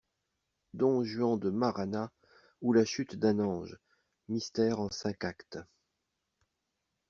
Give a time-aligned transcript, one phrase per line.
[0.73, 2.11] =Don Juan de Marana
[2.61, 3.77] ou la chute d'un ange.=
[4.29, 5.59] Mystère en cinq actes.